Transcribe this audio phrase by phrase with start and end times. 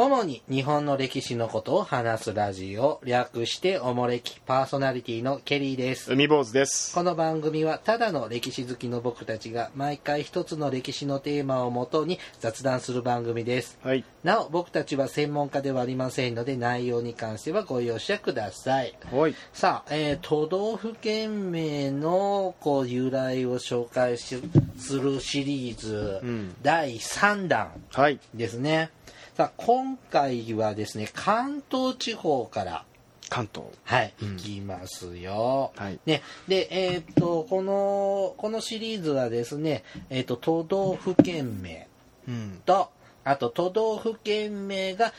[0.00, 6.12] 主に日本の歴史のことを話すラジオ、略しておもれきパーソナリティのケリーです。
[6.12, 6.94] 海坊主です。
[6.94, 13.76] この番組はただの歴史好きの僕たちが毎回一つの歴史のテーマをもとに雑談する番組です。
[13.82, 14.04] はい。
[14.22, 18.96] なお、僕たちは専門家ではありませんので内容に関してはご容赦ください。
[19.10, 19.34] はい。
[19.52, 24.40] さあ、えー都道府県名のこう由来を紹介し
[24.78, 28.20] するシリーズ、うん第3弾はい。
[28.32, 28.90] ですね。
[29.38, 32.84] さあ、今回はですね、関東地方から、
[33.28, 33.68] 関東。
[33.84, 35.70] はい、うん行きますよ。
[35.76, 36.00] はい。
[36.06, 41.86] ね、で、えーっと、この、このシリーズはですね、えーっと、都道府県名
[42.26, 42.62] うん。
[42.66, 42.90] と、
[43.22, 45.12] あと都道府県名が、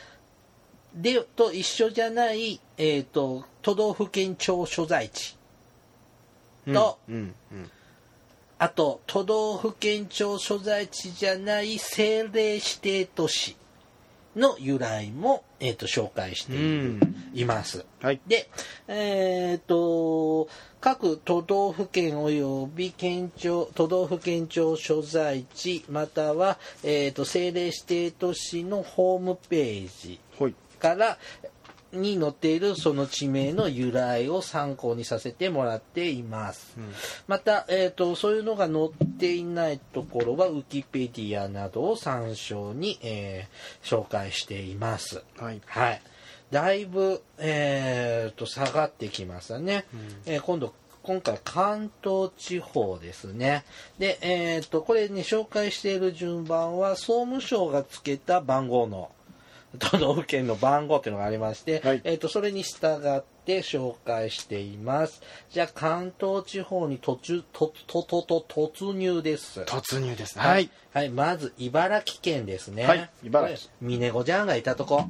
[0.94, 5.38] で、と一緒じゃない、えーっと、都道府県庁所在地。
[6.66, 7.34] とうん。
[7.52, 7.70] うん。
[8.58, 13.56] あと、都道府県庁所在地じゃない政令指定都市
[14.36, 17.00] の由来も、えーっと、紹介してう
[17.34, 17.84] います。
[18.00, 18.20] はい。
[18.26, 18.48] で、
[18.88, 20.48] えっ、と、
[20.80, 30.54] 各都道府県及び県庁、都道府県庁所在地、または、えっ、と、政令指定都市のホームページはい。
[31.92, 36.74] に載っているその地名の由来を参考にさせてもらっています。
[36.78, 36.92] うん。
[37.26, 45.22] また、えー、とそういうのが載っていないところはウィキペディアなどを参照に、えー紹介しています。
[45.38, 45.60] はい。
[45.66, 46.02] はい。
[46.50, 49.84] だいぶ、えー、と下がってきましたね。
[50.26, 53.64] えー今度今回関東地方ですね。
[53.98, 59.10] で、えー、とこれね紹介している順番は総務省がつけた番号の
[59.78, 65.22] 都道府県の番号っていうのがありまして、はいえー、とそれに従って紹介しています。
[65.50, 69.60] じゃあ関東地方に途中とととと突入です。
[69.62, 70.44] 突入ですね。
[70.44, 70.70] ははいい。。
[70.92, 72.84] はい、まず茨城県ですね。
[72.84, 75.04] はい茨城峰子ちゃんがいたとこ。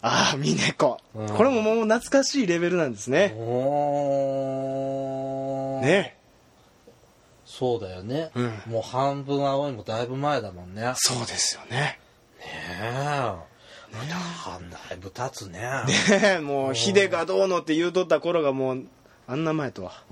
[0.00, 1.28] ああ、峰子うん。
[1.30, 3.34] これももう懐かしいレベルなんですね。
[3.36, 6.18] おーね。
[7.44, 11.98] そうだよね、うんもう半分青いもだいぶ前だもんねねそうですよね。
[12.40, 13.34] え
[13.92, 15.60] だいぶ経つね。
[15.60, 18.84] ねえ、もう、秀がどうのって言うとった頃がもう、
[19.26, 20.02] あんな前とは、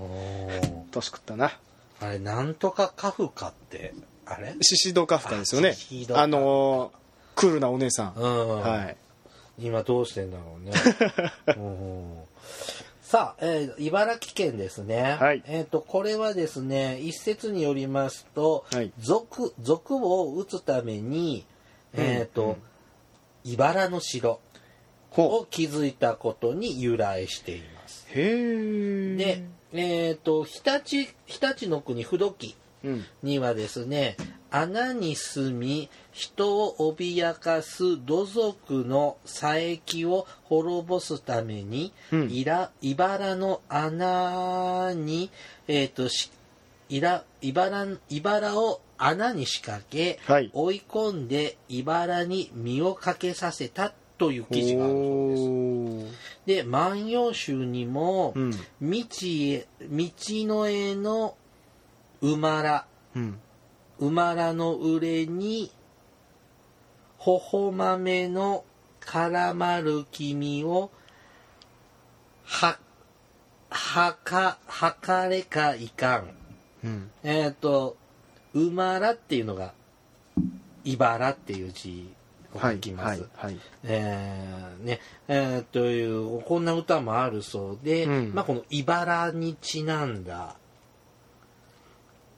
[0.91, 1.51] 年食ったな。
[1.99, 3.93] あれなんとかカフカって
[4.25, 4.55] あれ？
[4.61, 5.75] シシドカフカですよね。
[6.13, 6.97] あのー、
[7.35, 8.13] クールなお姉さん。
[8.15, 8.97] うん、はい。
[9.57, 10.71] 今どうしてんだろうね。
[11.57, 12.13] うん。
[13.01, 15.41] さあ、えー茨城県ですね、はい。
[15.47, 18.91] えっ、とこれはですね一説によりますと、はい。
[19.09, 21.45] を撃つために
[21.93, 22.57] えっ、と、
[23.47, 24.39] 茨の城
[25.09, 28.19] ほを築いたことに由来していますう。
[28.19, 29.15] へえ。
[29.15, 29.43] で、
[29.73, 33.05] えっ、と日立日立の国不時うん。
[33.23, 34.17] にはですね
[34.51, 45.29] 穴に住み人を脅かす土族の佐伯を滅ぼすために、うんいら茨の穴に、
[45.67, 46.31] えー、とし
[46.89, 55.43] いら茨茨を穴に仕掛け、はい追い込んで茨に身をかけさせたという記事があるそうです。
[55.43, 58.51] おで「万葉集」にもーうん。
[58.81, 60.11] 「道へ道
[60.47, 61.35] の絵の
[62.21, 62.85] 馬ら」
[63.15, 63.39] うん。
[63.99, 65.71] 馬らの腕に、
[67.17, 68.63] ほほ豆の
[69.01, 70.91] 絡まる君を、
[72.43, 72.77] は、
[73.69, 76.29] はか、はかれかいかん。
[76.83, 77.11] うん。
[77.23, 77.97] えっ、と、
[78.57, 79.73] 馬らっていうのが、
[80.83, 82.09] 茨っていう字
[82.53, 82.75] をはい。
[82.75, 83.21] 書きます。
[83.21, 83.29] はい。
[83.37, 83.59] はい。
[83.83, 90.55] えーね、えーという、こんな歌もあるそうで、うんまあこの茨にちなんだ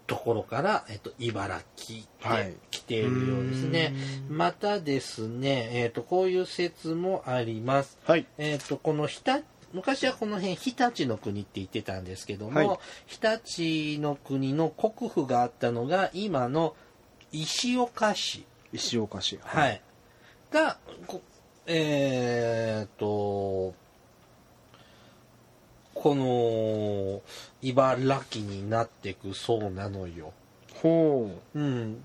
[0.09, 3.94] ところから、えっと、茨城はいって来ているようですね。
[4.28, 8.00] またですね、えっと、こういう説もあります。
[8.06, 8.25] はい。
[8.40, 9.44] えっと、この日立
[9.74, 13.19] 昔はこの辺日立の国って言ってたんですけども、はい日
[13.98, 16.75] 立の国の国府があったのが今の
[17.31, 18.45] 石岡市。
[18.74, 19.39] 石岡市。
[19.44, 19.81] はい。
[20.51, 21.21] が、こ
[21.68, 23.75] えーっと、
[25.94, 27.22] この、
[27.62, 30.33] 茨城になってくそうなのよ。
[30.81, 32.01] ほうん。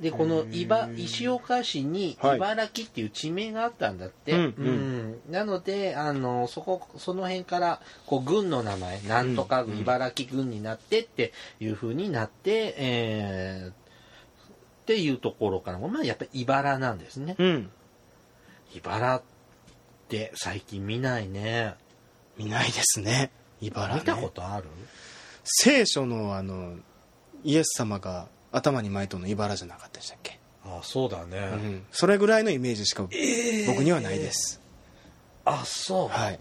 [0.00, 4.32] で、この茨石岡市にはい茨城っていう地名があったんだって。
[4.32, 13.72] うんうんなので、あの、そこ、その辺から、こう、郡の名前、なんとかうん茨城郡になってっていう風になって、えー
[14.82, 17.36] っていうところからも、まあ、やっぱり茨なんですね。
[17.38, 17.44] う。
[17.44, 17.70] うん。
[18.74, 19.22] 茨っ
[20.08, 21.76] て最近見ないね。
[22.36, 23.30] 見ないですね。
[23.60, 24.06] 茨見ね。
[24.06, 24.64] たことある？
[25.44, 26.76] 聖書のあの、
[27.44, 30.38] イエス様が頭に巻いたの茨じゃなかったでしたっけ？
[30.64, 31.86] あそうだね、うん。
[31.90, 34.60] それぐらいのイメージしか僕にはないです、
[35.44, 36.38] あそう、はい。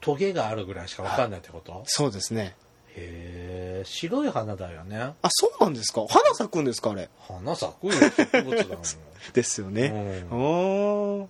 [0.00, 2.54] トゲがあるぐらいしか分かんないってこと、そうですね。
[2.94, 4.98] へえ白い花だよね。
[4.98, 6.06] あそうなんですか？
[6.08, 7.08] 花咲くんですかあれ？
[7.20, 8.82] 花咲くよ植物だもん。
[9.32, 10.38] ですよね、うん。
[10.40, 11.28] おー。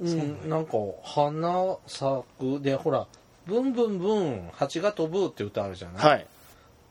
[0.00, 0.72] うん、なんか
[1.02, 2.60] 花咲く。
[2.62, 3.06] でほら
[3.46, 6.26] 「ブンブンブン蜂が飛ぶ」って歌あるじゃない、はい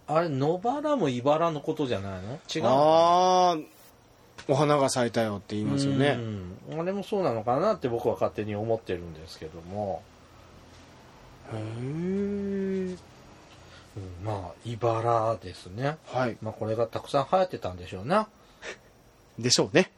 [0.08, 2.40] あれ野バラも茨のことじゃないの？
[2.54, 2.70] 違うの？
[2.70, 3.58] ああ
[4.48, 6.18] お花が咲いたよって言いますよね。
[6.70, 6.80] うん。
[6.80, 10.02] あれもそうなのかなって僕は勝手に思ってるんですけども、
[11.54, 12.98] へえうん。
[14.24, 15.98] まあ茨ですね。
[16.06, 16.38] はい。
[16.42, 18.30] まあこれがたくさん生えてたんでしょうな。
[19.38, 19.92] でしょうね。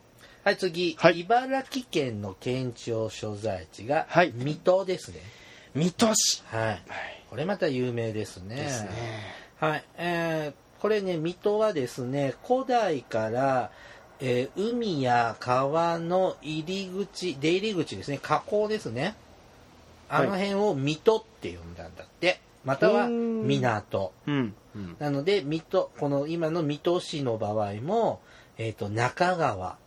[0.43, 1.19] はい次、はい。
[1.19, 4.31] 茨城県の県庁所在地がはい。
[4.33, 5.19] 水戸ですね。
[5.75, 6.43] 水戸市。
[6.47, 6.67] はい。
[6.69, 6.79] はい。
[7.29, 8.55] これまた有名ですね。
[8.55, 8.89] ですね
[9.59, 13.71] はい、えーこれね水戸はですね古代から、
[14.21, 19.15] えー海や川の入り口出入り口ですね河口ですね。
[20.07, 22.39] あの辺を水戸って呼んだんだって。
[22.63, 24.13] または港。
[24.25, 28.21] うん、うん、なので水戸この今の水戸市の場合も、
[28.57, 29.77] えー、と中川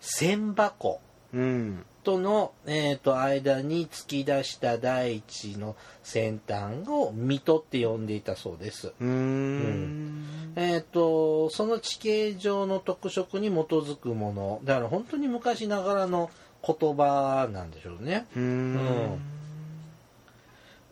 [0.00, 1.00] 千波湖
[1.34, 8.94] うんとの、えー、と間に突き出した大地の先端を水戸って呼んでいたそうです。
[8.98, 10.24] うーん
[10.56, 16.30] えー、とその地形上の特色に基づくものだから本当に昔ながらの
[16.66, 18.26] 言葉なんでしょうね。
[18.34, 19.20] うーん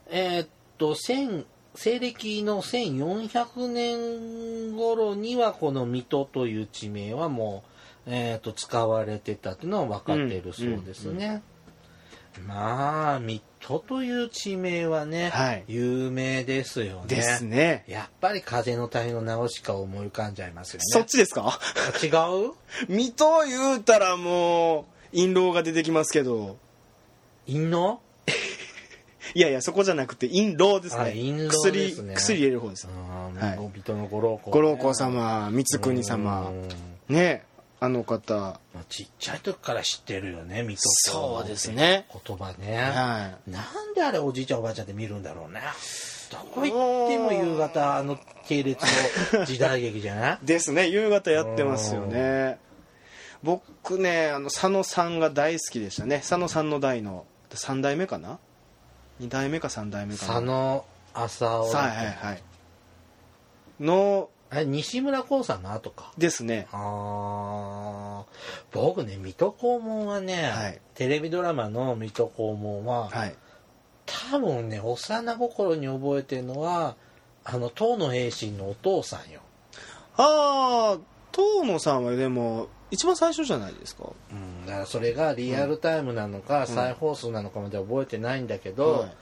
[0.08, 1.46] えーっと1000
[1.76, 7.70] 西暦の1400年頃にはこの水戸という地名はもう、
[8.06, 11.42] えーっと使われてたっていうのは分かっているそうですね。
[12.46, 15.64] まあ水戸という地名はね、はい。
[15.68, 17.06] 有名ですよね。
[17.08, 17.84] ですね。
[17.88, 20.84] やっぱり風の谷の直しか思い浮かんじゃいますよね。
[20.88, 21.58] そっちですか？
[21.58, 22.08] あ違
[22.48, 22.52] う？
[22.88, 26.58] 水戸言うたらもう印籠が出てきますけど。
[27.46, 28.00] 陰の
[29.34, 31.02] いやいやそこじゃなくて印籠ですね。
[31.02, 32.14] あ印籠ですね。
[32.14, 32.86] 薬薬入れる方です。
[32.86, 33.70] はい。
[33.74, 36.50] 水戸の五郎公、五郎公様光国様。
[36.50, 36.68] うん。
[37.16, 37.44] ね
[37.80, 38.34] あの方。
[38.34, 42.06] まあちっちゃい時から知ってるよね水戸黄門そうですね。
[42.26, 45.60] 言葉ね、はなんであれおじいちゃんおばあちゃんで見るんだろうね。
[46.32, 48.82] どこ行っても夕方あの系列
[49.34, 50.38] の時代劇じゃない？
[50.42, 50.88] い ですね。
[50.88, 52.58] 夕方やってますよね。
[53.42, 56.18] 僕ねあの佐野さんが大好きでしたね。
[56.20, 58.38] 佐野さんの代の3代目かな
[59.20, 60.32] ？2代目か3代目かな？
[60.32, 60.84] 佐野
[61.14, 62.42] 浅尾はいはいはい。
[63.80, 66.12] のあれ西村光さんの後か。
[66.18, 66.66] ですね。
[66.72, 66.80] あー
[68.76, 70.80] 僕ね水戸黄門はね、はい。
[70.94, 73.34] テレビドラマの水戸黄門は、はい。
[74.06, 76.96] 多分ね幼心に覚えてるのは
[77.44, 79.40] あの東野栄信のお父さんよ、
[80.16, 80.98] ああ
[81.32, 84.04] 遠野さんはでも一番最初じゃないですか。
[84.30, 89.12] うん、だからそれがリアルタイムなのか、再放送なのかまで覚えてないんだけど、はい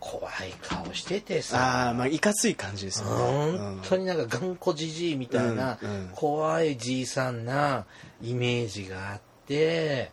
[0.00, 1.88] 怖い顔しててあさ。
[1.90, 3.58] あまあいかつい感じですよね。
[3.58, 6.10] 本当になんか頑固じじいみたいなうんうん。
[6.14, 7.86] 怖いじいさんな
[8.24, 10.10] イメージがあって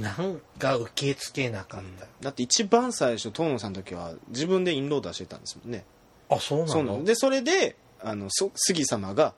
[0.00, 5.84] なんか受け付けなかった、だって一番最初遠野さんの時は自分で印籠出してたんですもんね。
[6.30, 6.72] あそうなの？
[6.72, 7.04] そうなの。
[7.04, 9.34] でそれであのそ杉様が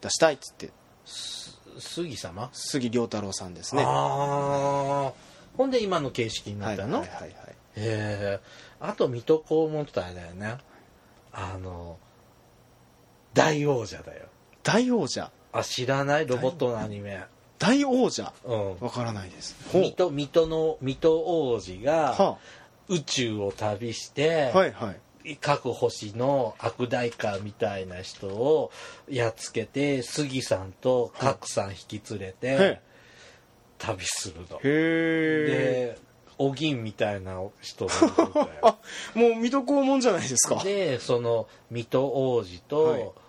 [0.00, 0.70] 出したいっつって。
[1.78, 2.48] 杉様？
[2.52, 3.82] 杉良太郎さんですね。
[3.84, 3.86] あ
[5.08, 5.12] あ
[5.56, 7.30] ほんで今の形式になはいったの、はいはいはいへ
[7.76, 8.40] え
[8.80, 10.56] あと水戸黄門ってあれだよね
[11.32, 11.98] あの
[13.34, 14.26] 大王者だよ。
[14.62, 16.26] 大王者あ知らない？
[16.26, 17.22] ロボットのアニメ。
[17.60, 18.32] 大王者。
[18.44, 18.80] うん。
[18.80, 19.54] わからないです。
[19.72, 22.38] 水戸水戸の水戸王子がは
[22.88, 24.92] 宇宙を旅して、あはいは
[25.24, 25.36] い。
[25.40, 28.72] 各星の悪大家みたいな人を
[29.08, 32.80] やっつけて杉さんと角さん引き連れて、へ
[33.78, 34.56] 旅するの。
[34.56, 35.96] へえ。
[35.96, 35.98] で
[36.36, 38.76] お銀みたいな人がいるんだよあ
[39.14, 40.62] もう水戸黄門じゃないですか。
[40.64, 43.00] でその水戸王子と、はい。
[43.00, 43.23] す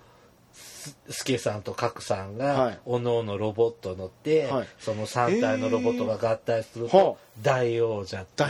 [1.09, 2.71] 助さんと角さんはい。
[2.73, 4.67] がおのおのロボット乗って、はい。
[4.79, 8.43] その3体のロボットが合体すると大王者って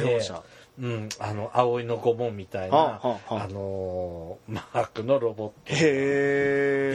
[0.78, 5.78] うん、あの葵の御門みたいな、はあはあのーマークのロボットへ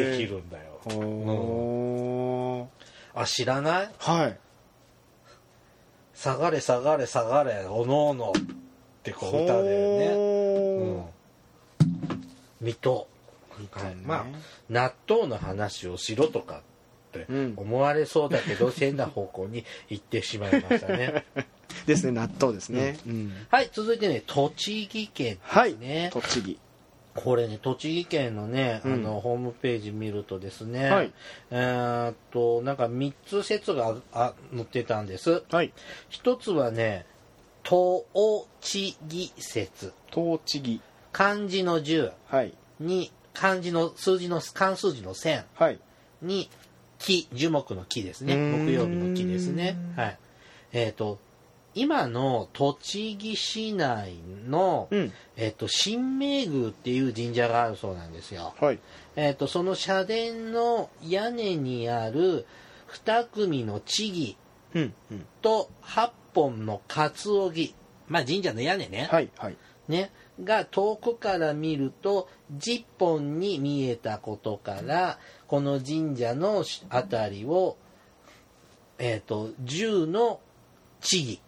[0.02, 3.20] えできるんだよ、ほー。
[3.22, 3.90] あ知らない？
[3.98, 4.38] はい。
[6.14, 8.40] 下がれ下がれ下がれおのおのっ
[9.02, 10.96] てこう歌だよね、うん。
[10.98, 11.10] ほ、
[12.60, 13.08] 水戸。
[13.09, 13.09] ー
[13.70, 14.24] はいまあ
[14.68, 16.62] 納豆の話をしろとか
[17.10, 17.54] ってうん。
[17.56, 21.24] 思われそうだけど、 変な方向に行ってしまいましたね。
[21.86, 22.98] ですね納豆ですね。
[23.06, 26.58] うんはい続いてね栃木県はいですね、栃木。
[27.14, 28.92] これね、栃木県のね、うん。
[28.92, 31.12] あの、ホームページ見るとですね、はい。
[31.50, 35.42] えーっと、なんか3つ説があ載ってたんです。
[35.50, 35.72] はい。
[36.08, 37.06] 一つはね、
[37.64, 39.92] とおちぎ説。
[40.12, 40.80] トーチギ
[41.12, 42.54] 漢字の10はい。
[42.78, 45.78] に、漢字の数字の、漢数字の1000はい
[46.22, 46.50] に、
[46.98, 48.36] 木、樹木の木ですね。
[48.36, 49.76] 木曜日の木ですね。
[49.96, 50.18] はい。
[50.72, 51.18] えーっと、
[51.74, 58.54] 今の栃木市内の、うんえっと、新明宮っていう神社があるそうなんですよ。
[58.60, 58.78] はい
[59.16, 62.46] えっと、その社殿の屋根にある
[62.86, 64.36] 二組の地木
[64.74, 67.74] うんうんと八本のカツオギ。
[68.08, 69.08] まあ神社の屋根ね。
[69.10, 69.56] はいはい
[69.88, 70.10] ね。
[70.44, 77.76] が遠くから見ると10本に見えたことから、この神社のあたりを、
[78.98, 80.40] えっ、と、10の
[81.00, 81.40] 地木。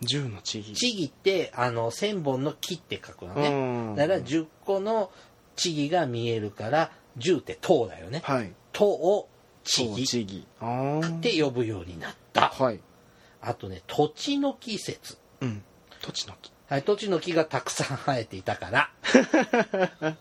[0.00, 3.48] 銃のちぎ地木って、あの、1000本の木って書くのね。
[3.48, 3.94] うん。
[3.94, 5.10] だから10個の
[5.56, 8.22] 地木が見えるから10って塔だよね。
[8.24, 8.52] はい。
[8.72, 9.28] 塔を
[9.62, 11.18] 地木トーチギあー。
[11.18, 12.48] って呼ぶようになった。
[12.48, 12.80] はい。
[13.40, 15.62] あとね土地の木説うん。
[16.02, 18.90] 土地の木はい土地の木がたくさん生えていたから。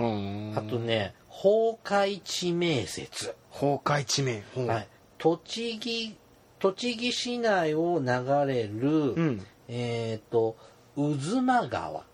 [0.00, 0.54] うん。
[0.56, 4.42] あとね崩壊地名説、崩壊地名。
[4.66, 6.16] はい、栃木
[6.58, 9.46] 栃木市内を流れる、うん。
[9.68, 10.56] えっ、と
[10.96, 12.04] 渦間川。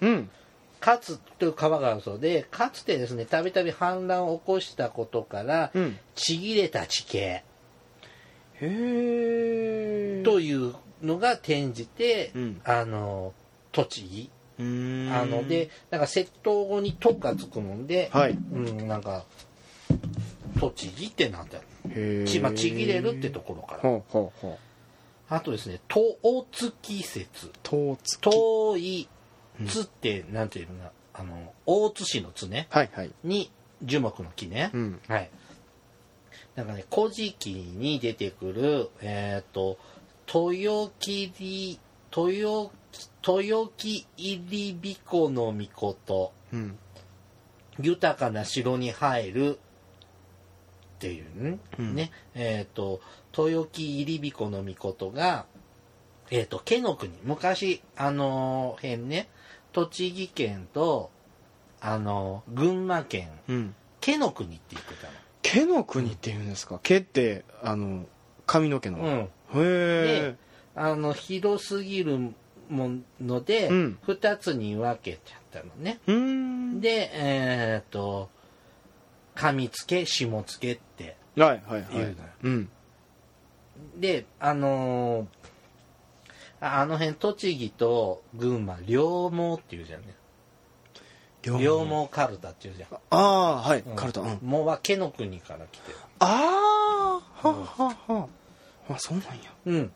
[0.00, 0.30] うん。
[0.80, 5.98] かつという川があるそうでかつてですねたびたび氾濫を起こしたことから、うん。
[6.14, 7.18] ちぎれた地形。
[7.18, 7.44] へ
[8.60, 12.60] えというのが転じて、うん。
[12.64, 13.32] あの
[13.72, 14.62] 栃木あ
[15.26, 18.32] のでなんか窃盗語に「と」がつくもんで、はい。
[18.32, 19.24] うん、なんか
[20.60, 23.80] 栃木ってなんだろへうち,、まあ、ちぎれるってところから。
[23.80, 24.58] ほうほうほう。
[25.28, 29.08] あとですね「遠月説」トーツ「遠い
[29.66, 30.90] 津」ってなんていうのかな。
[31.16, 32.66] あの大津市の津ね。
[32.70, 33.10] はいはい。
[33.22, 33.50] に
[33.82, 35.00] 樹木の木ね、うん。
[35.06, 35.30] はい。
[36.56, 39.78] なんかね、古事記に出てくる、えっ、と、
[40.32, 41.78] 豊切、
[42.16, 42.70] 豊、
[43.26, 46.78] 豊木入り彦の御事、うん。
[47.80, 49.58] 豊かな城に入る。
[50.96, 51.94] っていうね、うん。
[51.94, 52.10] ね。
[52.34, 53.00] えっ、と、
[53.36, 55.46] 豊木入り彦の御事が、
[56.30, 59.28] えっ、と、毛の国、昔、あの辺ね、
[59.72, 61.10] 栃木県と、
[61.80, 63.74] あの群馬県、うん。
[64.00, 65.12] 毛の国って言ってたの。
[65.42, 66.78] 毛の国って言うんですか？
[66.82, 68.06] 毛ってあの
[68.46, 70.36] 髪の毛の、うん、へえ
[70.74, 72.34] あの広すぎる
[72.68, 73.98] もので、うん。
[74.06, 76.00] 2つに分けちゃったのね。
[76.80, 78.28] でえっ、と
[79.34, 81.86] 上付け下付けってはいはいはい。
[81.92, 82.14] 言うのよ。
[82.42, 82.68] うん。
[83.96, 85.26] であのー
[86.60, 90.14] ああの辺栃木と群馬両毛っていうじゃんね
[91.42, 93.96] 両両毛カルタっていうじゃん、ああはい、うん。
[93.96, 94.38] カルタうん。
[94.38, 95.98] 毛は毛の国から来てる。
[96.20, 98.28] ああはあはあは
[98.88, 99.32] ああそうなんや。
[99.66, 99.92] うん、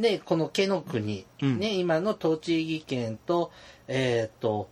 [0.00, 1.58] でこの毛の国、うん。
[1.58, 3.50] ね、今の栃木県と
[3.86, 4.68] えっ、と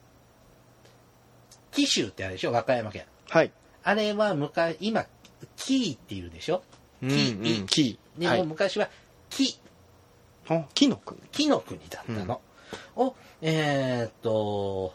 [1.73, 2.52] 紀州ってあるでしょ？
[2.52, 3.04] 和歌山県。
[3.28, 3.50] はい。
[3.82, 5.06] あれは昔今
[5.56, 6.62] 紀伊っていうでしょ？
[7.02, 7.66] うん木うん。
[7.66, 8.46] 木でもはい。
[8.46, 8.88] 昔は
[9.30, 9.58] 紀
[10.49, 11.20] あ木の国。
[11.32, 12.40] 紀の国だったの、
[12.94, 14.94] をえっ、と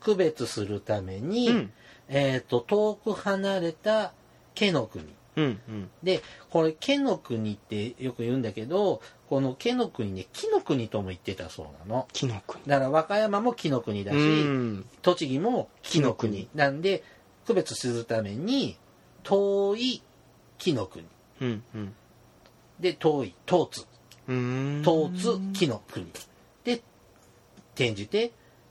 [0.00, 1.72] 区別するために、うん。
[2.08, 4.12] えっ、と遠く離れた
[4.54, 5.04] 毛の国
[5.36, 5.90] うんうん。
[6.02, 12.08] でこれ毛の国ってよく言うんだけどこの毛の国ね木の国とも言ってたそうなの。
[12.12, 14.86] 木の国だから和歌山も木の国だし、うん。
[15.02, 17.02] 栃木も木の国木なんで
[17.46, 18.76] 区別するために
[19.22, 20.02] 遠い
[20.58, 21.04] 木の国
[21.40, 21.94] うんうん。
[22.78, 23.86] で遠い東津。
[24.26, 26.06] 東津木の国
[26.64, 26.80] で
[27.74, 28.30] 転じて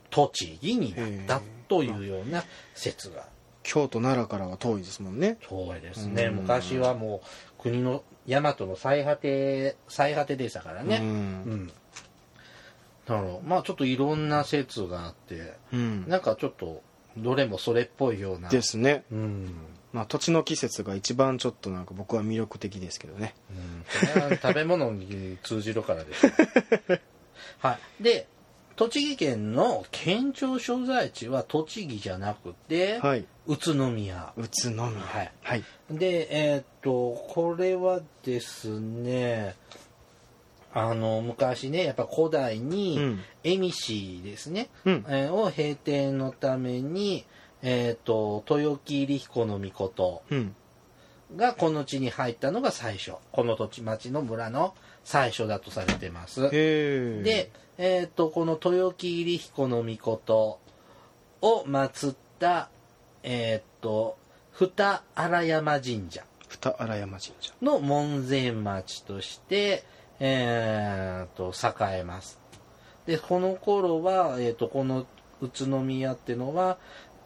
[0.09, 0.95] 栃木に
[1.27, 3.27] なったというような説が
[3.69, 5.37] 京都奈良からは遠いですもんね。
[5.47, 6.23] 遠いですね。
[6.25, 6.35] うん。
[6.37, 7.21] 昔はも
[7.59, 10.97] う国の大和の最果て最果てでしたからうね。
[10.97, 11.05] うん。
[11.65, 11.67] ん。
[11.67, 11.73] だ
[13.05, 16.09] からまあちょっといろんな説があってうん。
[16.09, 16.81] なんかちょっと
[17.15, 18.49] どれもそれっぽいような。
[18.49, 19.03] ですね。
[19.11, 19.53] うん。
[19.93, 23.35] まあ土地の季節が一番ちょっとなんか僕は魅力的ですけどね。
[23.51, 24.37] うん。
[24.37, 26.29] 食べ物に通じるからでしょ。
[27.61, 28.03] はい。
[28.03, 28.27] で
[28.79, 33.25] 栃木県の県庁所在地は栃木じゃなくて、はい。
[33.45, 34.31] 宇都宮。
[34.37, 34.89] 宇都宮。
[34.89, 35.31] はい。
[35.41, 35.63] はい。
[35.91, 39.55] でえーっとこれはですね
[40.73, 43.19] あの昔ねやっぱ古代にうん。
[43.43, 45.05] 恵美氏ですね、うん。
[45.09, 47.25] えーを平定のために、
[47.61, 50.55] えーっと豊木入彦の御事うん。
[51.35, 53.11] がこの地に入ったのが最初。
[53.33, 56.49] この土地町の村の最初だとされてます。
[56.49, 60.59] で、えー、とこの豊木入彦の御事
[61.41, 62.69] を祀った、
[63.23, 64.17] えーっと、
[64.51, 66.25] 二荒山神社。
[66.47, 67.53] 二荒山神社。
[67.61, 69.83] の門前町として、
[70.19, 72.39] えーっと、栄えます。
[73.05, 75.05] で、この頃は、えーっと、この
[75.41, 76.77] 宇都宮ってのは、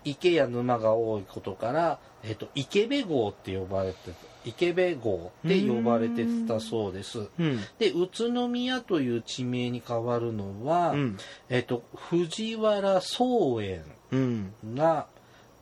[0.04, 4.12] 池や沼が多いことから、えーっと、池部郷って呼ばれて、
[4.46, 7.28] 池部郷って呼ばれてたそうです。
[7.40, 7.60] うん。
[7.80, 11.18] で、宇都宮という地名に変わるのは、うん。
[11.50, 13.24] えっ、と、藤原草
[13.62, 14.54] 園うん。
[14.76, 15.08] が、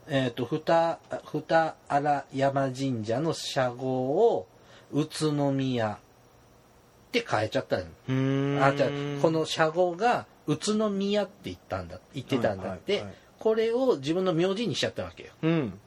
[0.08, 3.88] えっ、と、二、二荒山神社の社号
[4.34, 4.46] を
[4.92, 5.98] 宇都宮っ
[7.12, 7.84] て変えちゃったの。
[8.08, 8.58] うん。
[8.62, 13.04] あ、じゃあこの社号が宇都宮って言ったんだ、言ってたんだって、
[13.38, 15.30] これを自分の名字にしちゃったわけよ。
[15.42, 15.80] うん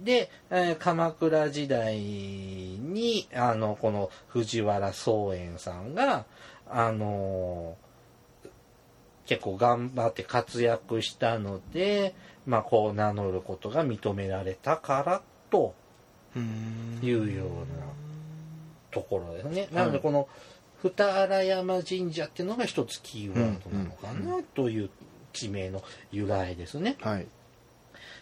[0.00, 6.24] で、えー鎌倉時代にあのこの藤原草園さんが
[6.68, 7.90] あのー
[9.26, 12.16] 結構頑張って活躍したので、
[12.46, 15.72] まあ、こう名乗ることが認められたからと
[16.34, 17.84] うんいうような
[18.90, 19.68] ところですね。
[19.70, 20.28] なのではいこの
[20.82, 24.90] 二荒山神社っていうのが一つキーワードなのかうんなという
[25.32, 26.96] 地名の由来ですね。
[27.00, 27.26] はい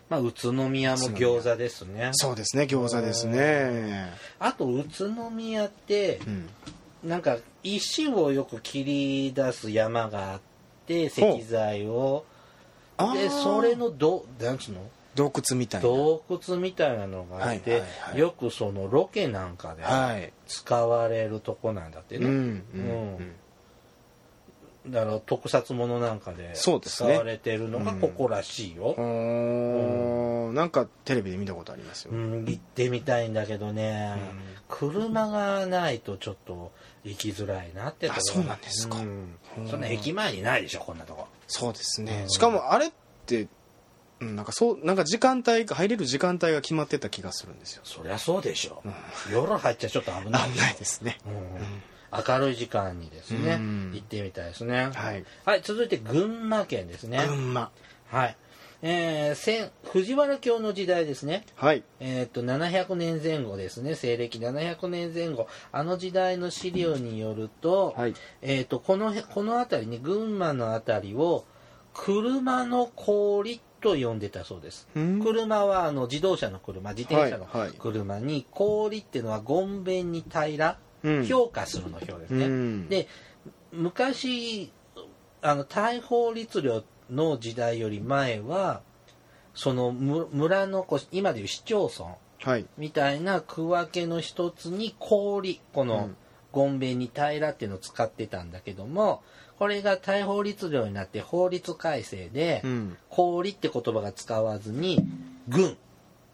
[0.09, 2.11] まあ、宇都宮も餃子ですね。
[2.13, 4.11] そうですね餃子ですね。
[4.39, 6.49] あと宇都宮ってうん。
[7.05, 10.41] なんか石をよく切り出す山があっ
[10.87, 12.25] て石材を。
[13.15, 14.81] でそれのどなんつうの？
[15.15, 15.89] 洞窟みたいな。
[15.89, 18.19] 洞窟みたいなのがあって、はいはいはい。
[18.19, 20.33] よくそのロケなんかではい。
[20.47, 22.37] 使われるとこなんだってね、うんうん。
[22.41, 23.35] うん
[24.91, 27.13] だから特撮ものなんかでそうですね。
[27.15, 30.55] 使われてるのがここらしいよ、うん。
[30.55, 32.13] なんかテレビで見たことありますよ。
[32.13, 34.15] うん、行ってみたいんだけどね、
[34.69, 36.73] 車がないとちょっと
[37.05, 38.23] 行きづらいなってところ。
[38.31, 38.99] あそうなんですか。
[38.99, 39.39] うん。
[39.59, 39.69] うん。
[39.69, 41.27] そんな駅前にないでしょこんなとこ。
[41.47, 42.23] そうですね。
[42.25, 42.31] うん。
[42.31, 42.93] しかもあれっ
[43.27, 43.49] て
[44.21, 47.83] うんなんかそうなんか時間帯が入れる時間帯が決まってた気がするんですよ。
[47.85, 48.83] そりゃそうでしょ、
[49.31, 51.19] 夜入っちゃちょっと危ない危ないですね。
[51.27, 51.33] うん
[52.13, 53.91] 明るい時間にですね、うん。
[53.95, 54.91] 行ってみたいですね。
[54.95, 55.25] はい。
[55.45, 57.25] はい続いて群馬県ですね。
[57.27, 57.71] 群馬。
[58.11, 58.37] はい。
[58.81, 61.45] えー、千藤原京の時代ですね。
[61.57, 61.83] はい。
[61.99, 63.95] えー、と700年前後ですね。
[63.97, 68.15] 西暦700年前後あの時代の資料によると,、はい。
[68.41, 71.45] えー、とこのこの辺りね群馬の辺りを
[71.93, 75.23] 車の氷と呼んでたそうです、うん。
[75.23, 77.73] 車はあの自動車の車自転車のはいはい。
[77.73, 80.57] 車に氷っていうのはごんべんに平。
[80.57, 80.88] ら、うん
[81.27, 82.89] 評価するの表ですね、うん。
[82.89, 83.09] で
[83.73, 84.73] 昔
[85.43, 88.83] あの大法律令の時代より前は
[89.55, 92.67] そのむ村の今でいう市町村はい。
[92.77, 96.17] みたいな区分けの一つに氷このうん。
[96.51, 99.23] ごんべんに平らっていうのを使ってたんだけども
[99.59, 102.97] これが大法律令になって法律改正で、うん。
[103.11, 104.99] 氷って言葉が使わずに
[105.47, 105.77] 軍。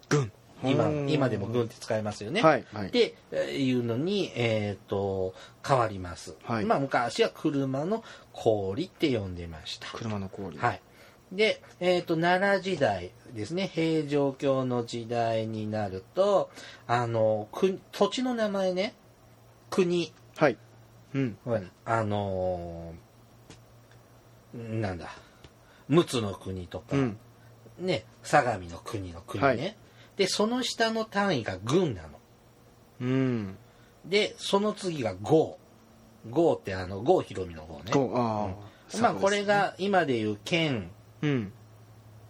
[0.08, 0.30] 軍
[0.70, 1.10] 今うん。
[1.10, 2.42] 今でも軍って使いますよね。
[2.42, 2.88] はいはい。
[2.88, 3.14] って
[3.52, 5.34] いうのに、えー、と
[5.66, 6.64] 変わります、はい。
[6.64, 9.88] まあ、昔は車の氷って呼んでました。
[9.88, 10.58] 車の氷。
[10.58, 10.80] はい、
[11.32, 13.70] で、えー、と奈良時代ですね。
[13.72, 16.50] 平城京の時代になると
[16.86, 18.94] あのく土地の名前ね。
[19.70, 20.12] 国。
[20.36, 20.56] はい。
[21.14, 21.36] うん。
[21.84, 23.04] あのー
[24.54, 25.10] なんだ。
[25.88, 27.18] 陸奥の国とか、うん。
[27.80, 28.04] ね。
[28.22, 29.76] 相模の国の国ね、はい
[30.16, 32.08] でその下の単位が軍なの。
[33.00, 33.56] うん。
[34.04, 35.58] でその次が郷
[36.30, 37.92] 郷ってあの郷ひろみの方ね。
[37.92, 38.50] こうあ
[38.94, 40.90] あまあこれが今でいう県
[41.22, 41.52] うん。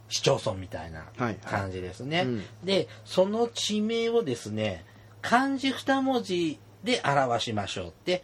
[0.09, 1.37] 市町村みたいなはいはい。
[1.45, 2.45] 感じですね、うん。
[2.63, 4.85] でその地名をですね
[5.23, 8.23] 漢字二文字で表しましょうって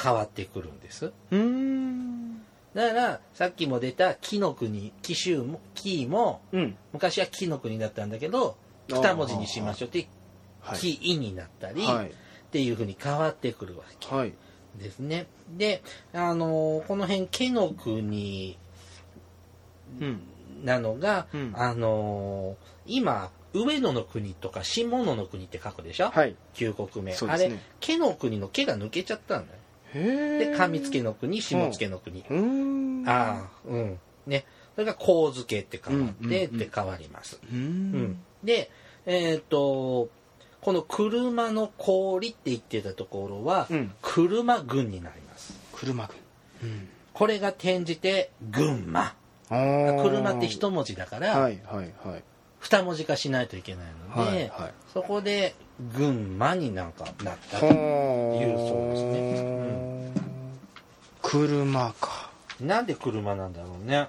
[0.00, 1.12] 変わってくるんです。
[1.30, 2.38] うん。
[2.74, 6.76] だからさっきも出た紀の国紀州も紀もうん。
[6.92, 8.56] 昔は紀の国だったんだけど
[8.90, 10.08] 二文字にしましょうって
[10.60, 14.32] はいになったり、はいっていうふうに変わってくるわけはい
[14.76, 15.26] ですね。
[15.56, 18.58] であのこの辺紀の国
[20.00, 20.20] うん。
[20.64, 21.52] なのが、うん。
[21.56, 26.36] あの今上野の国とか下野の国って書くでしょ、はい。
[26.54, 27.18] 旧国名、ね。
[27.38, 29.58] れ毛の国の毛が抜けちゃったんだよ。
[29.92, 33.08] で上付の国下付の国、うん。
[33.08, 33.98] ああうん。
[34.26, 34.44] ね。
[34.74, 38.02] それが神付って変わって、うんうんうんって変わります、ううん。
[38.02, 38.70] んで
[39.06, 40.08] えっ、と
[40.60, 43.92] この車の氷って言ってたところは、うん。
[44.02, 45.54] 車軍になります。
[45.74, 46.16] 車軍
[46.70, 46.88] うん。
[47.14, 49.14] これが転じて群馬。
[49.48, 52.22] 車って一文字だから、はいはいはい。
[52.60, 54.74] 二文字化しないといけないので、はいはい。
[54.92, 55.54] そこで
[55.96, 57.78] 群馬になんかなったとはあい
[58.44, 60.12] うそうですね、
[61.22, 62.30] 車か。
[62.60, 64.08] なんで車なんだろうね。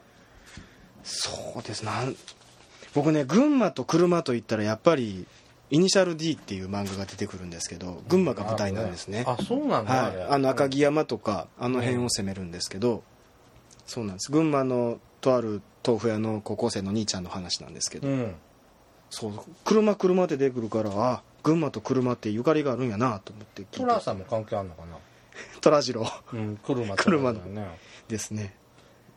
[1.04, 1.86] そうです。
[1.86, 2.16] なん
[2.94, 5.26] 僕ね群馬と車といったらやっぱり
[5.70, 9.24] イニシャル D っていう漫画が出てくるんですけど群馬が舞台なんですね。
[9.26, 13.04] あそうなんだ、はい、あの赤城山とかあの辺を攻めるんですけど、
[13.86, 14.32] そうなんです。
[14.32, 18.36] 群馬のとある豆腐屋の高校生の兄ちゃんの話なんですけど、うん。
[19.10, 19.34] そう
[19.66, 24.98] 車車って出てくるからあ群馬と車ってゆかりがあるんやなと思ってトラさんも関係あるのかな？
[25.62, 26.06] 虎次郎。
[26.34, 27.78] うん車と車ね。
[28.08, 28.56] ですね。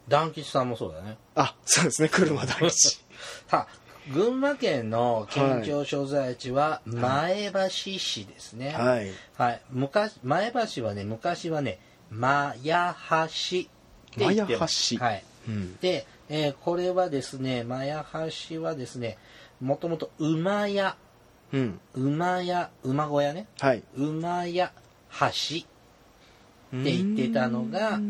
[0.08, 1.16] 団吉さんもそうだね。
[1.34, 2.08] あそうですね。
[2.08, 3.03] 車大吉
[3.48, 8.72] さあ群馬県の県庁所在地は前橋市ですね。
[8.72, 9.10] はい。
[9.36, 11.78] はい、昔前橋はね昔はね
[12.10, 13.20] マヤ橋っ
[13.62, 13.68] て
[14.16, 15.04] 言ってマヤ橋。
[15.04, 15.24] はい。
[15.48, 15.76] うん。
[15.78, 18.04] で、えーこれはですねマヤ
[18.48, 19.16] 橋はですね
[19.60, 20.96] もともと馬屋。
[21.52, 21.80] うん。
[21.94, 23.46] 馬屋馬小屋ね。
[23.58, 23.82] はい。
[23.96, 24.72] 馬屋
[25.18, 25.66] 橋
[26.82, 28.00] 言ってたのが、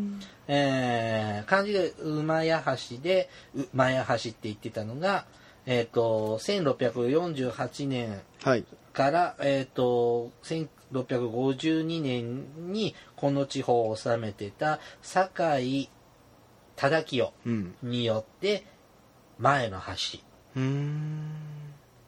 [0.47, 5.25] えー漢字で馬屋橋でう馬屋橋って言ってたのが、
[5.65, 8.65] えっと1648年はい。
[8.93, 15.89] から、えー、と1652年にこの地方を治めてた酒井
[16.77, 17.75] 忠清うん。
[17.83, 18.65] によって
[19.37, 20.19] 前の橋
[20.55, 21.31] うーん。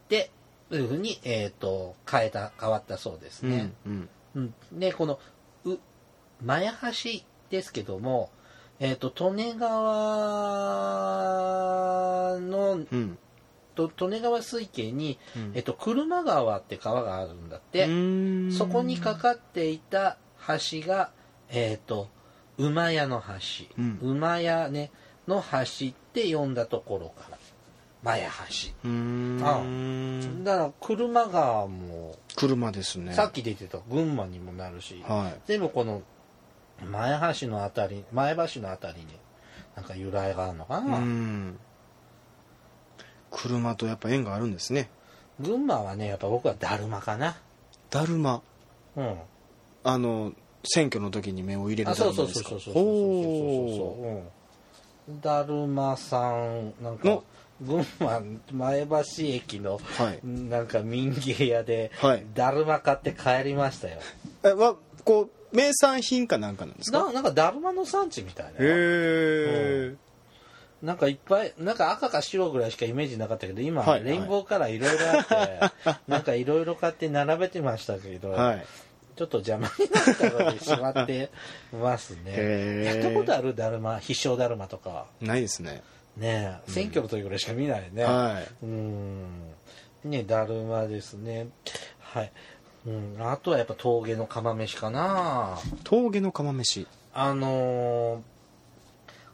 [0.10, 0.32] で
[0.72, 3.74] いうふうに、えー、と変えた変わったそうですね。
[3.86, 4.54] うんうん。
[4.74, 5.20] でこのう
[6.43, 6.71] 前橋
[7.50, 8.30] ですけども、
[8.80, 9.78] えー、と利根川
[12.39, 13.17] のうん。
[13.76, 15.52] と利根川水系に、うん。
[15.54, 17.86] えっと、車川って川があるんだって。
[17.86, 18.52] うん。
[18.52, 21.12] そこにかかっていた橋が、
[21.50, 22.10] えっ、と、
[22.58, 24.00] 馬屋の橋、うん。
[24.02, 24.91] 馬屋ね、
[25.28, 27.38] の橋って呼んだところから、
[28.02, 28.69] 馬屋橋。
[28.84, 30.43] うーん。
[30.43, 33.13] だから、車川も、車ですね。
[33.13, 36.02] さっき出てた群馬にもなるし、は全部この、
[36.86, 39.08] 前橋のあたり、前橋のあたりに、
[39.76, 40.98] なんか由来があるのかいな。
[40.98, 41.60] うん。
[43.32, 44.90] 車とやっぱ縁があるんですね。
[45.40, 47.38] 群馬はね、やっぱ僕はだるまかな。
[47.90, 48.42] だるま。
[48.96, 49.16] うん。
[49.84, 52.84] あの選挙の時に目を入れるあ、だるそうまですかそうそうそうそう。
[52.84, 54.32] そうそうほそ
[55.08, 57.24] う、うん、だるまさんなんかの。
[57.60, 60.20] 群馬前橋駅のうはい。
[60.24, 62.26] なんか民芸屋で、はい。
[62.34, 64.00] だるま買って帰りましたよ。
[64.44, 67.05] えわこう名産品かなんかなんですか？
[67.05, 68.51] ななんかだるまの産地みたいな。
[68.51, 69.95] へえ
[70.81, 78.65] なんかいっぱいなんか赤か白ぐらいしかイメージなかったけど今、はいレインボーカラーいろいろあって なんかいろいろ買って並べてましたけど、はい。
[79.15, 81.31] ちょっと邪魔になったのでしまって
[81.73, 82.83] ますね。
[82.86, 83.97] やったことあるだるま？
[83.99, 85.07] 必勝だるまとか。
[85.19, 85.81] ないですね。
[86.17, 86.71] ねえ。
[86.71, 88.47] 選挙の時ぐらいしか見ないね、はい。
[88.63, 89.25] うん。
[90.03, 91.47] ねだるまですね。
[91.99, 92.31] はい、
[92.88, 95.58] うん、あとはやっぱ峠の釜飯かな。
[95.84, 96.88] 峠の釜飯。
[97.13, 98.21] あのー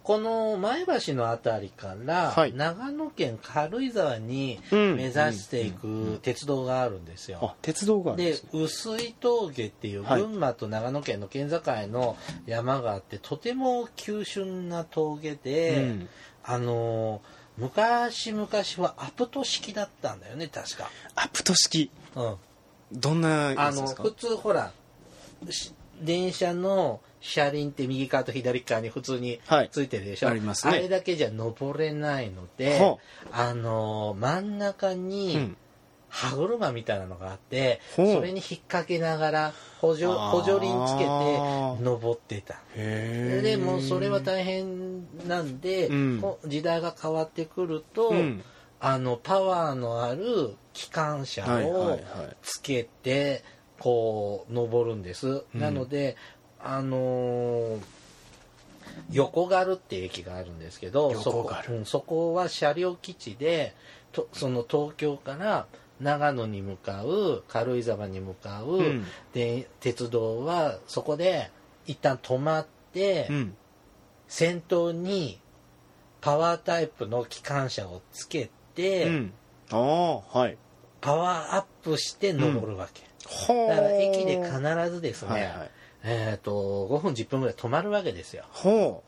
[0.03, 2.53] この前橋の辺りから、はい。
[2.53, 4.95] 長野県軽井沢にうん。
[4.97, 8.49] 目指していく鉄道があるんですよ、あ鉄道があるんでですね。
[8.51, 16.09] 臼井峠っていうはい群馬と長野県の県境の山があって、とても急峻な峠で、うん。
[16.43, 18.47] あのー昔々
[18.79, 21.91] はアプト式だったんだよね確か、アプト式。
[22.15, 22.35] うん、
[22.93, 24.03] どんなあやつですか？
[24.03, 24.71] の普通ほら
[25.49, 29.69] し電車の車輪って右側と左側に普通にはい。
[29.71, 30.79] ついてるでしょ、ありますね。
[30.79, 32.99] れだけじゃ登れないので、ほ
[33.31, 35.57] あのー真ん中に、うん。
[36.09, 38.13] 歯車みたいなのがあってほう。
[38.13, 42.61] それに引っ掛けながら補助補助輪つけて登ってた。
[42.75, 46.23] でもそれは大変なんで、うん。
[46.45, 48.43] 時代が変わってくると、うん
[48.85, 51.97] あのパワーのある機関車を
[52.41, 53.41] つけて
[53.79, 55.59] こう登るんです、うん。
[55.59, 56.17] なので
[56.59, 57.79] あのー
[59.11, 63.73] 横軽っていう駅があるんですけどそこうんそこは車両基地で
[64.11, 65.65] とその東京から
[66.01, 69.05] 長野に向かう軽井沢に向かう、うん。
[69.33, 71.49] で鉄道はそこで
[71.85, 73.55] 一旦止まって、うん。
[74.27, 75.39] 先頭に
[76.19, 78.51] パワータイプの機関車をつけて、
[79.07, 79.33] うん。
[79.71, 80.57] ああはい。
[81.01, 85.71] パワーアップして登るわけ、ほだから駅で必ずですね、はいはい。
[86.03, 88.45] えー、と5分10分ぐらい止まるわけですよ。
[88.51, 89.03] ほ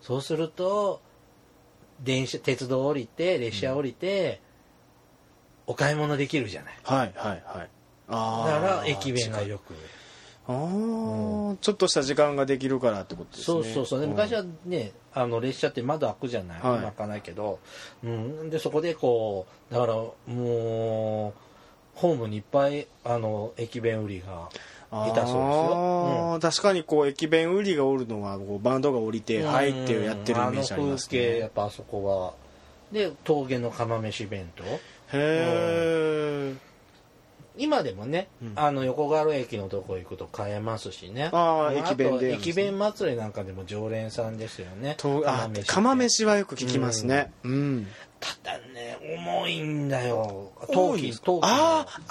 [0.00, 1.02] そうすると
[2.00, 4.40] 電車鉄道降りて列車降りて、
[5.66, 6.74] お買い物できるじゃない。
[6.88, 7.68] うはいはいはい。
[8.08, 9.74] あだあから駅弁がくよく
[10.46, 13.44] ああ、ちょっとした時間ができるからってことですね。
[13.44, 14.06] そうそうそう。
[14.06, 16.78] 昔はねあの列車って窓開くじゃない、はい。
[16.78, 17.60] 今開かないけど、
[18.02, 21.32] うん、でそこでこうだからもう
[21.94, 24.48] ホームにいっぱいあの駅弁売りが
[25.06, 32.34] いたそうですよ、あー確かにこう駅弁売りがおるのはこうバンドが降りて入ってやってるイメージありますあの風景やねっぱあそこは。
[32.92, 34.62] で峠の釜飯弁当。
[34.64, 34.78] へ
[35.12, 36.54] え
[37.56, 38.52] 今でもね、うん。
[38.56, 41.30] あの横川駅のとこ行くと買えますしね。
[41.32, 42.34] あーま駅弁で。
[42.34, 44.94] あと駅弁祭りなんかでも常連さんですよね。
[44.98, 45.62] とあって。
[45.64, 47.32] 釜飯はよく聞きますね。
[47.44, 47.86] うん。
[48.20, 50.52] ただね重いんだよ。
[50.72, 52.02] 陶多いです器陶器あー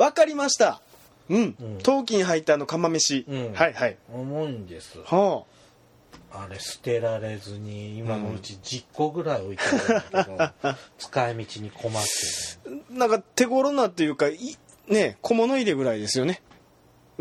[0.00, 0.80] あわかりました。
[1.28, 1.56] うん。
[1.60, 1.78] うん。
[1.82, 3.24] 陶器に入ったあの釜飯。
[3.28, 3.52] うん。
[3.52, 3.96] はいはい。
[4.12, 4.98] 重いんです。
[5.04, 5.56] はあ。
[6.50, 12.02] れ捨てられずに今のうち10個ぐらい置いてあるんだけど、 使い道に困っ
[12.64, 12.82] てる。
[12.92, 14.56] あなんか手頃なっていうかい
[14.88, 16.42] ね小物入れぐらいですよね。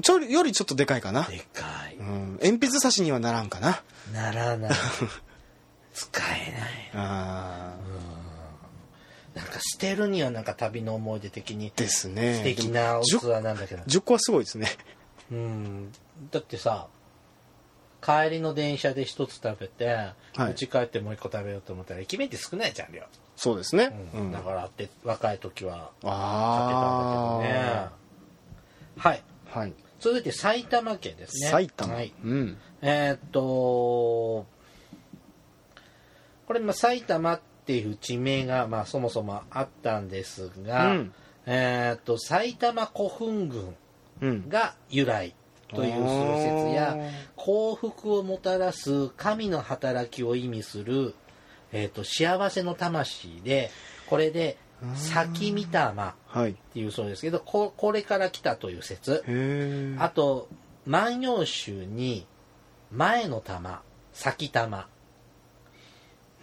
[0.01, 1.23] ちょよりちょっとでかいかな。
[1.23, 1.95] でかい。
[1.95, 2.39] うん。
[2.41, 3.82] 鉛筆差しにはならんかな。
[4.13, 4.71] ならない。
[5.93, 6.91] 使えない。
[6.93, 7.75] あ
[9.34, 12.36] なんか捨てるにはなんか旅の思い出的にーですね。
[12.36, 13.84] 素敵な器なんだけど。
[13.84, 14.69] 10, 10個はすごいですね。
[15.32, 15.91] うん。
[16.32, 16.88] だってさ
[18.01, 19.86] 帰りの電車で一つ食べて
[20.36, 20.51] はい。
[20.51, 23.01] うち、帰ってもう一個食べようと思ったら駅弁って少ないじゃん量、
[23.36, 24.10] そうですね。
[24.13, 24.21] うん。
[24.21, 24.32] うん。
[24.32, 27.89] だからって若い時は買ってたんあだけどね。
[28.98, 29.24] はい。
[29.54, 29.74] あはい。
[30.00, 31.50] 続いて埼玉県ですね。
[31.50, 31.95] 埼玉。
[31.95, 32.58] はい、うん。
[32.82, 34.48] えーっとこ
[36.54, 41.13] れまあ埼玉っていう地名がまあそもそもあったんですが、うん。
[41.45, 43.76] えーっと埼玉古墳群
[44.21, 44.50] うん。
[44.50, 45.34] が由来
[45.69, 45.91] という
[46.63, 46.95] 説や
[47.36, 51.15] 幸福をもたらす神の働きを意味する、
[51.76, 53.70] えー、と幸せの魂で
[54.08, 54.56] これで
[54.96, 56.54] 「先御霊」っはい。
[56.74, 59.24] ていうそうですけどここれから来たという説。
[60.00, 60.48] あと
[60.88, 62.26] 「万葉集」に
[62.92, 63.82] 「前の玉」
[64.14, 64.88] 「先玉」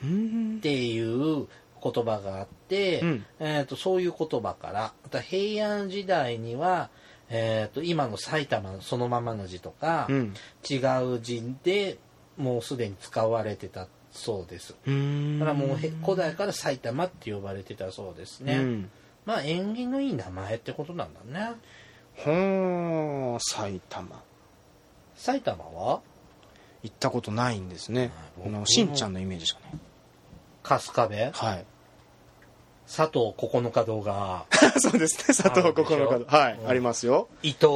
[0.04, 0.56] うん。
[0.58, 1.48] っていう
[1.82, 3.26] 言葉があって、うん。
[3.40, 6.90] えー、とそういう言葉からまた平安時代には、
[7.30, 10.34] えー、と今の埼玉そのままの字とか、うん。
[10.68, 10.76] 違
[11.14, 11.96] う字で
[12.36, 14.74] もうすでに使われてたそうです。
[14.86, 15.38] うん。
[15.38, 18.90] だからもうへ古代から埼玉って呼ばれてたそうですね、うん。
[19.24, 21.54] まあ縁起のいい名前ってことなんだね。
[22.16, 24.22] ほー埼玉。
[25.16, 26.00] 埼玉は？
[26.82, 28.00] 行ったことないんですね。
[28.00, 28.10] はい
[28.48, 29.72] あのしんちゃんのイメージしかない。
[30.62, 31.14] 春日部？
[31.32, 31.64] はい。
[32.86, 34.44] 佐藤九日堂が。
[34.78, 35.34] そうですね。
[35.34, 36.26] 佐藤九日堂。
[36.26, 36.58] はい。
[36.58, 37.28] うんありますよ。
[37.42, 37.66] 伊藤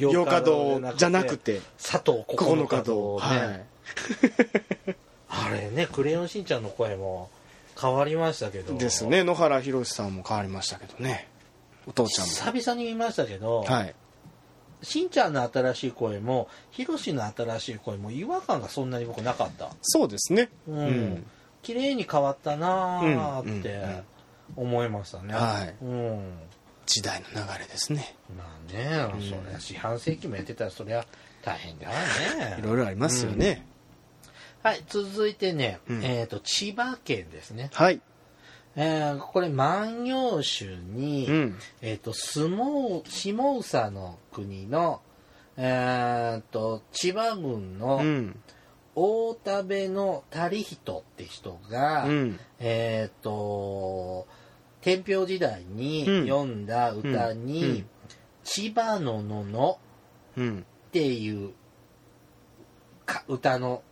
[0.00, 3.20] 洋洋華華堂堂じゃなくて佐藤九九日堂日堂。
[3.20, 3.54] ね、は
[4.88, 4.96] い
[5.32, 7.30] あれねクレヨンしんちゃんの声も
[7.80, 8.76] 変わりましたけど。
[8.76, 9.24] ですね。
[9.24, 11.28] 野原宏さんも変わりましたけどね。
[11.86, 12.32] お父ちゃんも。
[12.52, 13.94] 久々に見ましたけど、はい。
[14.82, 19.70] しんちゃんの新しい声もひろしの新しい声も違和感がそんなに僕なかった。
[19.80, 20.50] そうですね。
[20.68, 21.26] うん、うん。
[21.62, 24.02] 綺麗に変わったなーうんってうん
[24.64, 25.74] 思いましたね、はい。
[25.82, 26.34] うん。
[26.84, 28.16] 時代の流れですね。
[28.36, 31.06] まあね、そりゃ四半世紀もやってたらそりゃ
[31.42, 32.56] 大変だわね。
[32.58, 33.64] いろいろありますよね
[34.62, 36.04] はい続いてね、うん。
[36.04, 38.00] えっ、と千葉県ですね、はい。
[38.76, 41.58] えーこれ「万葉集に」うん。
[41.80, 45.00] えっ、と相撲下総の国の
[45.56, 48.38] えっ、と千葉郡の、うん。
[48.94, 52.40] 大田部の足人って人が、うん。
[52.60, 54.28] えっ、と
[54.80, 56.26] 天平時代にうん。
[56.28, 57.70] 読んだ歌に「うん。
[57.70, 57.86] うん。
[58.44, 59.78] 千葉ののの」
[60.38, 60.64] うん。
[60.88, 61.52] っていう
[63.04, 63.82] か歌の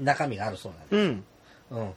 [0.00, 0.96] 中身があるそうなんです。
[0.96, 1.80] うん。
[1.80, 1.94] うん。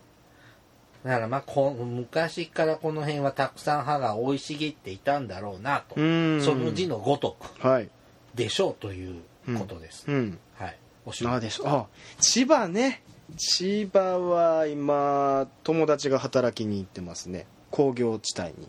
[1.03, 6.41] だからまあこ昔からこの辺はたくさん葉が生い茂っていたんだろうなと、うん。
[6.41, 7.89] その字のごとくはい。
[8.33, 9.21] でしょうという
[9.57, 10.05] ことです。
[10.07, 10.39] うん。
[10.55, 10.77] はい。
[11.05, 11.85] おしあでしょあ
[12.19, 13.03] 千葉ね。
[13.37, 17.45] 千葉は今友達が働きに行ってますね。
[17.71, 18.67] 工業地帯に。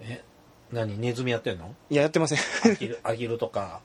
[0.00, 0.22] え
[0.72, 0.98] 何？
[0.98, 1.74] ネズミやってんの？
[1.90, 2.38] いややってません。
[2.70, 3.80] アヒルアヒルとか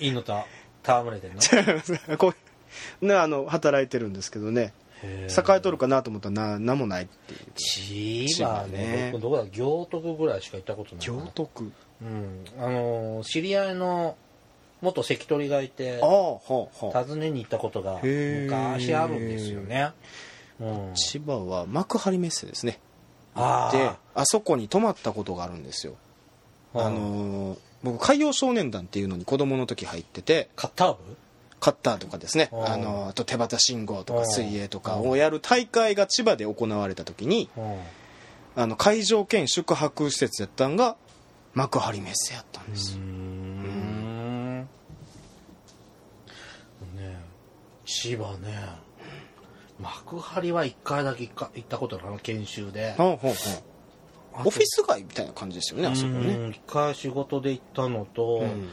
[0.00, 0.34] 犬と
[0.82, 1.40] 戯れてんの？
[3.00, 4.72] ねあの働いてるんですけどね。
[5.02, 7.40] へ栄ーえとるかなと思ったらな何もないっていう。
[7.56, 9.12] 千葉ね。
[9.20, 11.24] どこだ行徳ぐらいしか行ったことないな。
[11.24, 11.72] 行徳。
[12.02, 12.44] うん。
[12.58, 14.16] あのー知り合いの
[14.80, 16.40] 元関取がいて訪
[17.16, 19.92] ねに行ったことが昔あるんですよね、
[20.58, 22.80] うん、千葉は幕張メッセですね。
[23.34, 25.94] あであそこに泊まったことがあるんですよ。
[26.74, 26.86] あ。
[26.86, 30.48] あのー僕海洋少年団っていうのに子供の時入ってて。
[30.54, 30.98] カッター部
[31.62, 32.48] カッターとかですね。
[32.52, 33.08] あのー。
[33.10, 37.78] あと手旗信号とか水泳とかをやる大会が千葉で行われた時にうん
[38.56, 40.96] あの会場兼宿泊施設やったんが
[41.54, 42.96] 幕張メッセやったんです。
[42.96, 44.60] うーん。
[44.62, 44.66] ね
[46.98, 47.16] え。
[47.86, 48.58] 千葉ね。
[49.78, 52.94] 幕張は1回だけ行ったことあるな研修で。
[52.94, 53.32] ほうほう
[54.44, 56.34] オフィス街みたいな感じですよねあそこね。
[56.34, 58.68] うん一回仕事で行ったのと、うん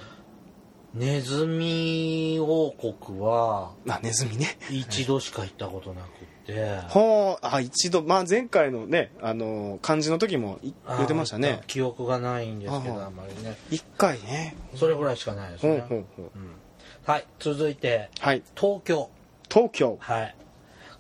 [0.94, 4.58] ネズミ王国はあネズミね。
[4.72, 6.80] 一度しか行ったことなくて。
[6.88, 7.46] ほう。
[7.46, 8.02] あ一度。
[8.02, 11.60] まあ前回のねあの漢字の時もい言ってましたね。
[11.62, 13.56] あ記憶がないんですけどあんまりね。
[13.70, 14.56] 一回ね。
[14.76, 16.32] それぐらいしかないですほうねほうほう。
[16.36, 16.52] うん。
[17.06, 18.42] はい続いてはい。
[18.56, 19.10] 東京。
[19.48, 19.98] 東京。
[20.00, 20.36] はい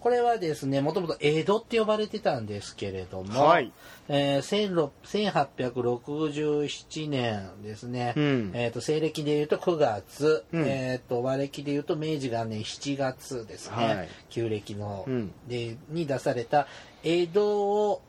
[0.01, 3.71] これはですねもともと江戸って呼ばれてたんですけれども、はい。
[4.07, 8.51] えー16 1867年ですね、うん。
[8.53, 10.63] えー、と西暦でいうと9月、うん。
[10.65, 14.09] えー、と和暦でいうと明治元年7月ですね、はい。
[14.29, 15.31] 旧暦の、うん。
[15.47, 16.67] でに出された
[17.03, 18.01] 江戸を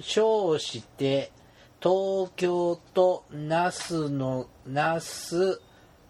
[0.00, 1.30] 称して
[1.80, 5.58] 東京と那須の那須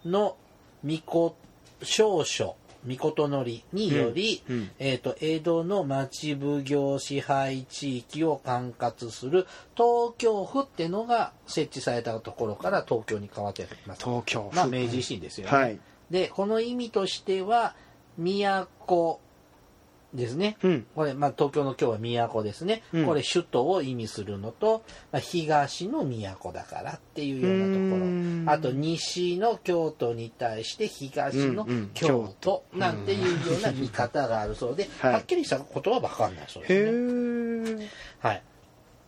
[0.04, 0.36] の
[0.84, 1.36] 御子
[1.82, 9.46] 少書御事のりにより、うんうんえー、と江戸の町奉行支配地域を管轄する
[9.76, 14.04] 東京府っていうのが設置されたところから東京に変わっています。
[14.04, 15.56] 東京まあ明治維新ですよね。
[15.56, 15.78] はい
[16.10, 17.74] でこの意味としては
[18.16, 19.20] 都
[20.16, 20.56] ですね。
[20.62, 20.86] うん。
[20.94, 23.06] これ、まあ、東京の今日は都ですね、うん。
[23.06, 28.44] これ首都を意味するのと、まあ、東の都だからっていうようなとこん。
[28.44, 37.90] ろあと西の京都に対して東の京都なんていうような見方があるそうで、はっきりしたことは分かんないそうへですね。
[38.22, 38.42] えはい、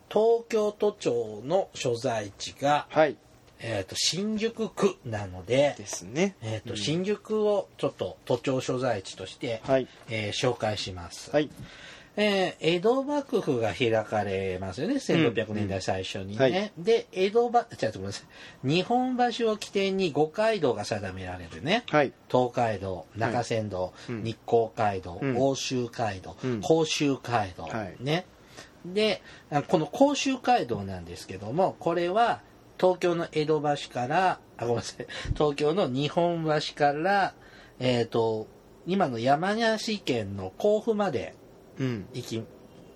[0.08, 3.16] 東京都庁の所在地が、はい
[3.60, 6.36] えー、と新宿区なので、ですね。
[6.42, 6.76] えー、とうん。
[6.76, 9.88] 新宿をちょっと都庁所在地として、はい。
[10.08, 11.30] えー紹介します。
[11.30, 11.50] はい。
[12.16, 16.72] えー江戸幕府が開かれますよね1600年代最初にね、はい。
[16.78, 18.24] で江戸幕じゃあごめんなさ
[18.64, 18.68] い。
[18.68, 21.84] 日本橋を起点に五街道が定められるね。
[21.90, 22.12] はい。
[22.30, 24.22] 東海道中山道、うん。
[24.22, 25.36] 日光街道、うん。
[25.36, 26.60] 奥州街道、うん。
[26.60, 27.96] 甲州街道、はい。
[28.00, 28.24] ね
[28.84, 32.40] であこの甲州街道なんですけどもこれは
[32.78, 35.06] 東京の江戸橋からあごめんなさい。
[35.34, 37.34] 東京の日本橋から
[37.78, 38.46] えっ、と
[38.86, 41.34] 今の山梨県の甲府まで
[41.78, 42.06] うん。
[42.12, 42.42] 行き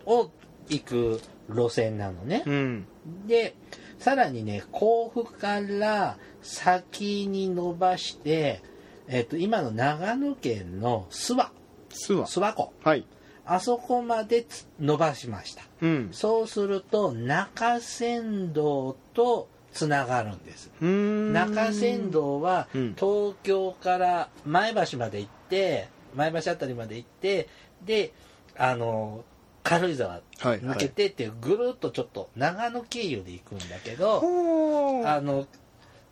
[0.07, 0.31] を
[0.69, 2.43] 行く路線なのね。
[2.47, 2.87] う、ん。
[3.27, 3.55] で
[3.99, 8.63] さらにね甲府から先に伸ばして、
[9.07, 11.43] えっと今の長野県の諏訪。
[11.91, 12.23] 諏訪。
[12.23, 12.73] 諏訪湖。
[12.83, 13.07] はい。
[13.45, 15.63] あそこまでつ伸ばしました。
[15.81, 16.09] うん。
[16.13, 20.71] そうすると中山道とつながるんです。
[20.81, 22.95] 中山道はうん。
[22.95, 27.49] 東京から前橋まで行って前橋あたりまで行って
[27.85, 28.13] で
[28.57, 29.25] あの
[29.63, 35.47] 軽井沢はい抜けてってぐるっとちょっと長野経由で行くんだけど、ほーあの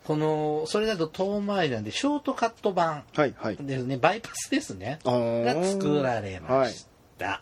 [0.05, 3.57] このそれだと遠回りなんでショートカット版はいはい。
[3.57, 3.97] ですね。
[3.97, 4.99] バイパスですね。
[5.05, 6.87] が作られまし
[7.19, 7.41] た、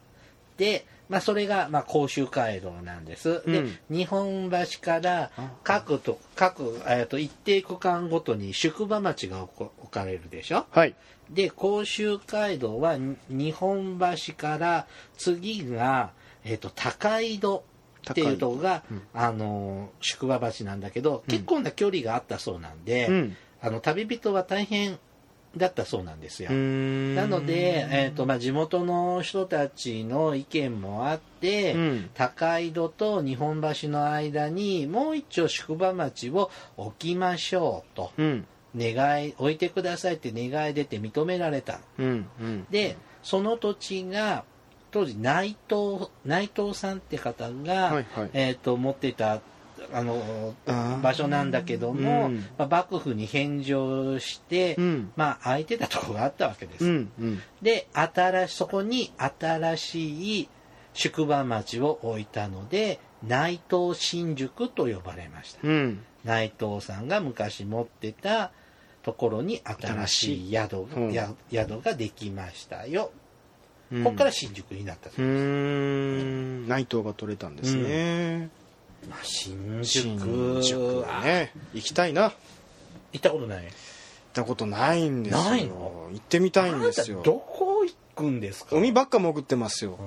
[0.57, 3.77] で、まあ、それが、まあ、甲州街道なんです、でうん。
[3.89, 5.31] 日本橋から
[5.63, 10.65] 各と各、えー、と一定区間ごとに宿場町が置かれるでしょ？
[10.69, 10.95] はい。
[11.31, 16.11] で甲州街道はに日本橋から次が、
[16.45, 17.63] えー、と高井戸
[18.11, 19.01] っていうとこが、うん。
[19.13, 23.37] あの宿場橋なんだけど、結構な距離があったそうなんで、うん。
[23.61, 24.99] あの旅人は大変
[25.57, 26.51] だったそうなんですよ。
[26.51, 32.09] なので、えーとまあ、地元の人たちの意見もあって、うん。
[32.13, 38.11] 高井戸と日本橋の間にもう一丁宿場町を置きましょうと。
[38.17, 38.45] うん。
[38.77, 42.67] 願い置いてくださいって願い出て認められたうんうん。
[42.69, 44.43] でその土地が
[44.91, 48.29] 当時内藤内藤さんって方が、はいはい。
[48.33, 49.41] えー、と持っていた
[49.93, 50.53] あの
[51.01, 52.45] 場所なんだけども、うん。
[52.57, 55.11] まあ、幕府に返上して、うん。
[55.15, 56.85] まあ、空いてたところがあったわけです。
[56.85, 57.41] うんうん。
[57.61, 60.49] で新しそこに新しい
[60.93, 65.59] 宿場町を置いたので内藤新宿と呼ばれました。
[65.63, 66.03] うん。
[66.23, 68.51] 内藤さんが昔持ってた
[69.03, 73.11] ところに新しい宿が,、宿ができましたよ。
[73.91, 74.03] うん。
[74.03, 76.67] ここから新宿になったとうーん。
[76.67, 78.49] 内藤が取れたんですね、まあ、
[79.23, 81.51] 新宿新宿あね。
[81.73, 82.23] 行きたいな。
[82.23, 82.33] 行っ
[83.13, 83.63] 行ったことない？
[84.33, 85.43] たことないんですよ。
[85.43, 86.09] ないの？
[86.11, 87.21] 行ってみたいんですよ。
[87.23, 88.75] どこ行くんですか？
[88.75, 89.97] 海ばっか潜ってますよ。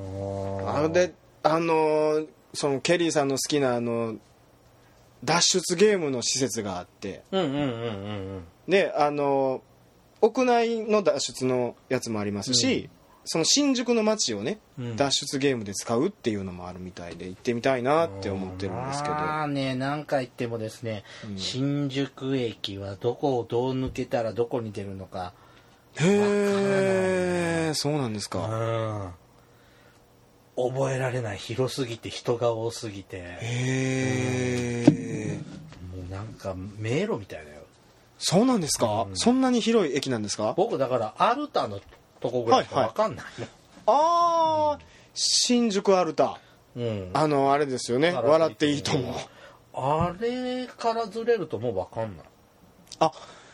[0.66, 4.16] あのであのーそのケリーさんの好きなあの
[5.24, 7.22] 脱出ゲームの施設があって。
[7.32, 7.68] うんうんうんうんう
[8.38, 8.44] ん。
[8.68, 9.62] であのー
[10.24, 12.88] 屋内の脱出のやつもありますし、
[13.24, 14.96] その新宿の街をね、うん。
[14.96, 19.14] 脱出ゲームで使うっていうのもあるみたいで行ってみたいなって思ってるんですけど。
[19.14, 21.38] まあね何回行ってもですね、うん。
[21.38, 25.32] 新宿駅はどこをどう抜けたらどこに出るのか。
[25.96, 29.14] へえそうなんですか。
[30.56, 30.70] うん。
[30.72, 33.18] 覚えられない広すぎて人が多すぎて。
[33.18, 35.38] へえ
[35.96, 37.60] もうなんか迷路みたいだよ。
[38.18, 39.16] そうなんですか、うん。
[39.16, 40.54] そんなに広い駅なんですか？
[40.56, 41.80] 僕だからアルタの
[42.22, 43.48] とこぐらいしか分かんないもん、
[43.86, 44.78] ああ、
[45.12, 46.38] 新宿アルタ。
[46.74, 48.12] うん、あのあれですよね。
[48.12, 49.20] 笑笑っててっいいと思ういいと
[49.74, 52.26] 思うあれからずれるともう分かんない。
[53.00, 53.12] あ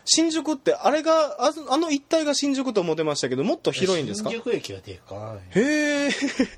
[0.09, 4.31] 新宿ってあれがああの一帯が新宿と思ってましたけどもっと広いんですか？
[4.31, 6.09] 新宿駅はでかへえ。
[6.09, 6.13] い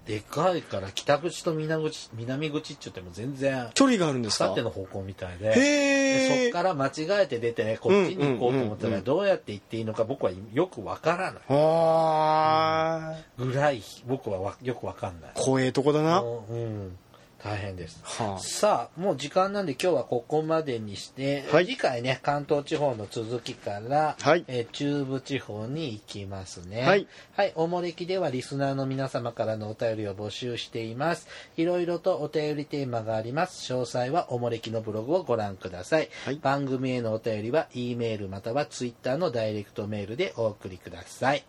[0.07, 4.46] でかいから北口と南口南口っちゅっても全然距離があるんですか？
[4.46, 5.51] さっての方向みたいで。
[5.51, 6.90] へでえそっから間違
[7.22, 8.92] えて出てこっちに行こうと思ったうんうんうんうん。
[8.92, 11.42] らどうやって行っていいのか僕はよく分からない。
[11.48, 15.30] はーいぐらい僕はわよく分かんない。
[15.34, 16.20] 怖えとこだな。
[16.20, 16.24] う
[16.55, 16.96] ん
[17.43, 18.01] 大変です。
[18.03, 21.66] はさあもう時間なんで今日はここまでにして、はい。
[21.66, 24.45] 次回ね関東地方の続きから、はい。
[24.49, 26.82] えー中部地方に行きますね。
[26.82, 31.28] はい、はい、おもれきではリスナーの皆様からのお便りを募集しています。
[31.57, 33.72] いろいろとお便りテーマがあります。
[33.72, 36.36] 詳細はおもれきのブログをご覧ください、はい。
[36.36, 41.45] 番組へのお便りは E メールまたは Twitter のダイレクトメールでお送りください。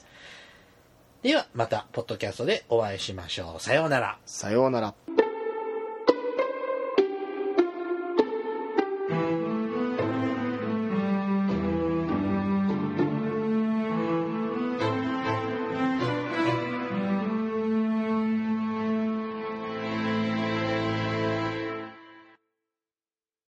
[1.22, 3.62] ではまたポッドキャストでお会いしましょう。
[3.62, 4.18] さようなら。
[4.26, 4.96] さようなら